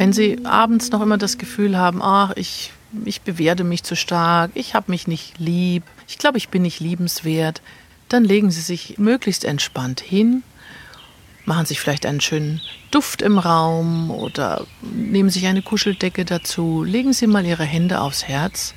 [0.00, 2.72] Wenn Sie abends noch immer das Gefühl haben, ach, ich,
[3.04, 6.80] ich bewerte mich zu stark, ich habe mich nicht lieb, ich glaube, ich bin nicht
[6.80, 7.60] liebenswert,
[8.08, 10.42] dann legen Sie sich möglichst entspannt hin,
[11.44, 17.12] machen sich vielleicht einen schönen Duft im Raum oder nehmen sich eine Kuscheldecke dazu, legen
[17.12, 18.72] Sie mal Ihre Hände aufs Herz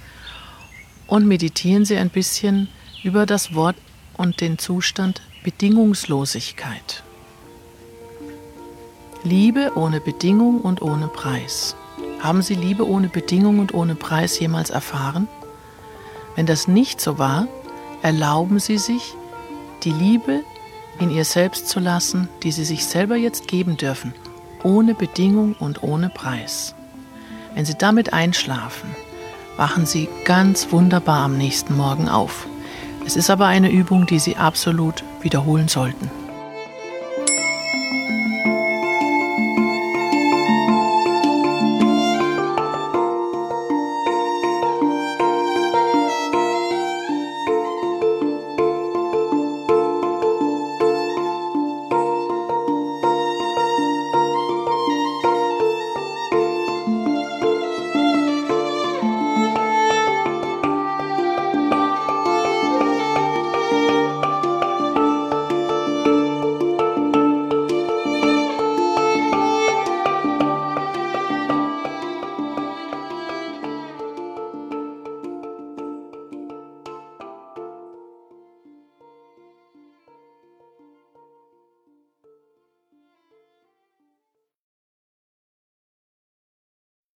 [1.07, 2.67] und meditieren Sie ein bisschen
[3.01, 3.77] über das Wort
[4.17, 7.01] und den Zustand Bedingungslosigkeit.
[9.25, 11.77] Liebe ohne Bedingung und ohne Preis.
[12.19, 15.29] Haben Sie Liebe ohne Bedingung und ohne Preis jemals erfahren?
[16.36, 17.47] Wenn das nicht so war,
[18.01, 19.14] erlauben Sie sich,
[19.83, 20.41] die Liebe
[21.00, 24.14] in ihr selbst zu lassen, die Sie sich selber jetzt geben dürfen,
[24.61, 26.75] ohne Bedingung und ohne Preis.
[27.55, 28.93] Wenn Sie damit einschlafen,
[29.55, 32.45] wachen Sie ganz wunderbar am nächsten Morgen auf.
[33.05, 36.11] Es ist aber eine Übung, die Sie absolut wiederholen sollten.